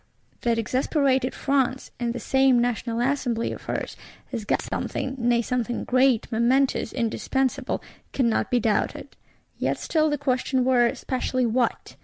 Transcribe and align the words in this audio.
That 0.41 0.57
exasperated 0.57 1.35
France, 1.35 1.91
in 1.99 2.11
this 2.11 2.23
same 2.23 2.57
National 2.57 2.99
Assembly 3.01 3.51
of 3.51 3.61
hers, 3.65 3.95
has 4.31 4.45
got 4.45 4.63
something, 4.63 5.13
nay 5.19 5.43
something 5.43 5.83
great, 5.83 6.25
momentous, 6.31 6.91
indispensable, 6.91 7.83
cannot 8.11 8.49
be 8.49 8.59
doubted; 8.59 9.15
yet 9.59 9.77
still 9.77 10.09
the 10.09 10.17
question 10.17 10.65
were: 10.65 10.95
Specially 10.95 11.45
_what? 11.45 11.97